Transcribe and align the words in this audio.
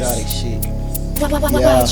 exotic 0.00 0.26
shit. 0.28 0.64
Yeah. 1.60 1.84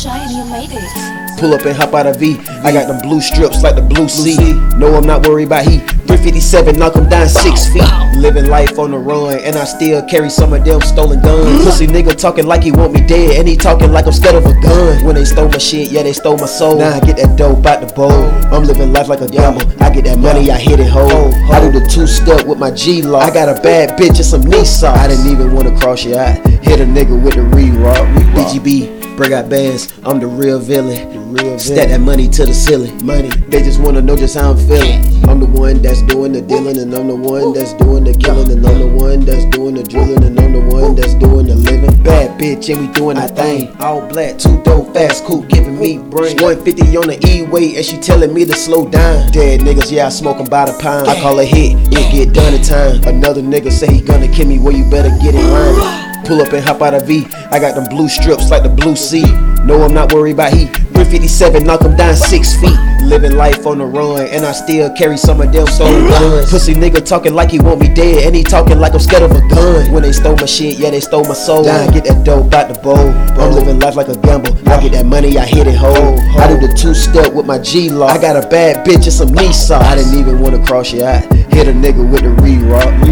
Pull 1.38 1.52
up 1.52 1.64
and 1.66 1.76
hop 1.76 1.92
out 1.92 2.06
of 2.06 2.16
V. 2.16 2.38
I 2.64 2.72
got 2.72 2.88
them 2.88 3.00
blue 3.02 3.20
strips 3.20 3.62
like 3.62 3.74
the 3.76 3.82
blue 3.82 4.08
sea. 4.08 4.54
No, 4.78 4.94
I'm 4.94 5.06
not 5.06 5.26
worried 5.28 5.44
about 5.44 5.66
heat. 5.66 5.82
357, 6.08 6.78
knock 6.78 6.96
him 6.96 7.08
down 7.08 7.28
six 7.28 7.68
feet. 7.68 7.84
Living 8.16 8.46
life 8.46 8.78
on 8.78 8.90
the 8.90 8.98
run, 8.98 9.38
and 9.38 9.56
I 9.56 9.64
still 9.64 10.02
carry 10.08 10.30
some 10.30 10.54
of 10.54 10.64
them 10.64 10.80
stolen 10.80 11.20
guns. 11.20 11.64
Pussy 11.64 11.86
nigga 11.86 12.16
talking 12.16 12.46
like 12.46 12.62
he 12.62 12.72
want 12.72 12.94
me 12.94 13.06
dead, 13.06 13.38
and 13.38 13.46
he 13.46 13.56
talking 13.56 13.92
like 13.92 14.06
I'm 14.06 14.12
scared 14.12 14.36
of 14.36 14.46
a 14.46 14.58
gun. 14.60 15.04
When 15.04 15.14
they 15.14 15.24
stole 15.24 15.48
my 15.48 15.58
shit, 15.58 15.90
yeah, 15.90 16.02
they 16.02 16.14
stole 16.14 16.38
my 16.38 16.46
soul. 16.46 16.78
Now 16.78 16.96
I 16.96 17.00
get 17.00 17.18
that 17.18 17.36
dope 17.36 17.64
out 17.66 17.86
the 17.86 17.92
bowl. 17.94 18.10
I'm 18.52 18.64
living 18.64 18.92
life 18.92 19.08
like 19.08 19.20
a 19.20 19.28
gamble. 19.28 19.62
I 19.82 19.90
get 19.90 20.04
that 20.04 20.18
money, 20.18 20.50
I 20.50 20.58
hit 20.58 20.80
it 20.80 20.88
whole. 20.88 21.34
I 21.52 21.60
do 21.60 21.70
the 21.70 21.86
two 21.86 22.06
step 22.06 22.46
with 22.46 22.58
my 22.58 22.70
Glock. 22.70 23.20
I 23.20 23.30
got 23.30 23.48
a 23.48 23.60
bad 23.60 23.98
bitch 23.98 24.16
and 24.16 24.24
some 24.24 24.42
knee 24.42 24.64
socks. 24.64 24.98
I 24.98 25.08
didn't 25.08 25.30
even 25.30 25.54
wanna 25.54 25.78
cross 25.78 26.04
your 26.04 26.18
eye. 26.18 26.40
Hit 26.62 26.80
a 26.80 26.84
nigga 26.84 27.22
with 27.22 27.34
the 27.34 27.42
re-rock. 27.42 28.06
BGB, 28.34 28.97
Bray 29.18 29.30
Got 29.30 29.46
Bandz. 29.46 29.90
I'm 30.06 30.20
the 30.20 30.28
real 30.28 30.60
villain. 30.60 31.58
Stack 31.58 31.88
that 31.88 32.00
money 32.00 32.28
to 32.28 32.46
the 32.46 32.54
ceiling. 32.54 33.04
Money. 33.04 33.30
They 33.48 33.64
just 33.64 33.80
wanna 33.80 34.00
know 34.00 34.14
just 34.14 34.38
how 34.38 34.52
I'm 34.52 34.56
feeling. 34.56 35.02
I'm 35.28 35.40
the 35.40 35.46
one 35.46 35.82
that's 35.82 36.02
doing 36.02 36.30
the 36.30 36.40
dealing, 36.40 36.78
and 36.78 36.94
I'm 36.94 37.08
the 37.08 37.16
one 37.16 37.52
that's 37.52 37.72
doing 37.72 38.04
the 38.04 38.14
killing, 38.14 38.48
and 38.48 38.64
I'm 38.64 38.78
the 38.78 38.86
one 38.86 39.24
that's 39.24 39.44
doing 39.46 39.74
the 39.74 39.82
drilling, 39.82 40.22
and 40.22 40.38
I'm 40.38 40.52
the 40.52 40.60
one 40.60 40.94
that's 40.94 41.14
doing 41.14 41.46
the 41.46 41.56
living. 41.56 42.00
Bad 42.04 42.38
bitch, 42.40 42.72
and 42.72 42.86
we 42.86 42.94
doing 42.94 43.18
our 43.18 43.26
thing. 43.26 43.74
All 43.80 44.06
black, 44.06 44.38
two 44.38 44.62
dope, 44.62 44.94
fast, 44.94 45.24
cool, 45.24 45.42
giving 45.42 45.80
me 45.80 45.98
brain. 45.98 46.36
150 46.38 46.96
on 46.96 47.08
the 47.08 47.18
E-way, 47.26 47.74
and 47.74 47.84
she 47.84 47.98
telling 47.98 48.32
me 48.32 48.44
to 48.44 48.54
slow 48.54 48.86
down. 48.88 49.32
Dead 49.32 49.62
niggas, 49.62 49.90
yeah, 49.90 50.06
I 50.06 50.10
smoke 50.10 50.38
'em 50.38 50.46
by 50.46 50.66
the 50.66 50.78
pound. 50.78 51.08
I 51.08 51.20
call 51.20 51.40
a 51.40 51.44
hit, 51.44 51.76
it 51.90 52.12
get 52.12 52.32
done 52.32 52.54
in 52.54 52.62
time. 52.62 53.02
Another 53.02 53.42
nigga 53.42 53.72
say 53.72 53.92
he 53.92 54.00
gonna 54.00 54.28
kill 54.28 54.46
me, 54.46 54.60
well, 54.60 54.72
you 54.72 54.88
better 54.88 55.10
get 55.20 55.34
it 55.34 55.42
right. 55.42 56.07
Pull 56.28 56.42
up 56.42 56.52
and 56.52 56.62
hop 56.62 56.82
out 56.82 56.92
of 56.92 57.06
V. 57.06 57.24
I 57.50 57.58
got 57.58 57.74
them 57.74 57.86
blue 57.88 58.06
strips 58.06 58.50
like 58.50 58.62
the 58.62 58.68
blue 58.68 58.94
sea. 58.96 59.24
No, 59.64 59.80
I'm 59.80 59.94
not 59.94 60.12
worried 60.12 60.34
about 60.34 60.52
heat. 60.52 60.68
357, 60.92 61.64
knock 61.64 61.80
him 61.80 61.96
down 61.96 62.14
six 62.14 62.54
feet. 62.60 62.76
Living 63.00 63.32
life 63.32 63.66
on 63.66 63.78
the 63.78 63.86
run, 63.86 64.26
and 64.26 64.44
I 64.44 64.52
still 64.52 64.92
carry 64.92 65.16
some 65.16 65.40
of 65.40 65.50
them 65.50 65.66
stolen 65.66 66.06
guns. 66.06 66.50
Pussy 66.50 66.74
nigga 66.74 67.02
talking 67.02 67.32
like 67.32 67.50
he 67.50 67.58
want 67.58 67.80
me 67.80 67.88
dead, 67.88 68.26
and 68.26 68.36
he 68.36 68.42
talking 68.42 68.78
like 68.78 68.92
I'm 68.92 69.00
scared 69.00 69.22
of 69.22 69.30
a 69.30 69.40
gun. 69.48 69.90
When 69.90 70.02
they 70.02 70.12
stole 70.12 70.36
my 70.36 70.44
shit, 70.44 70.78
yeah, 70.78 70.90
they 70.90 71.00
stole 71.00 71.24
my 71.24 71.32
soul. 71.32 71.64
Down, 71.64 71.90
get 71.94 72.04
that 72.04 72.26
dope 72.26 72.52
out 72.52 72.68
the 72.68 72.78
bowl. 72.78 72.98
I'm 73.40 73.54
living 73.54 73.78
life 73.78 73.96
like 73.96 74.08
a 74.08 74.16
gamble. 74.18 74.52
I 74.68 74.82
get 74.82 74.92
that 74.92 75.06
money, 75.06 75.38
I 75.38 75.46
hit 75.46 75.66
it 75.66 75.76
whole. 75.76 76.20
I 76.36 76.46
do 76.46 76.60
the 76.60 76.74
two 76.76 76.92
step 76.92 77.32
with 77.32 77.46
my 77.46 77.58
Glock. 77.58 78.10
I 78.10 78.20
got 78.20 78.36
a 78.36 78.46
bad 78.46 78.86
bitch 78.86 79.04
and 79.04 79.12
some 79.12 79.32
knee 79.32 79.54
socks. 79.54 79.86
I 79.86 79.96
didn't 79.96 80.18
even 80.18 80.40
wanna 80.40 80.62
cross 80.66 80.92
your 80.92 81.08
eye. 81.08 81.20
Hit 81.48 81.68
a 81.68 81.72
nigga 81.72 82.04
with 82.04 82.20
the 82.20 82.30
re-rock. 82.42 82.84
Re-rock. 83.00 83.07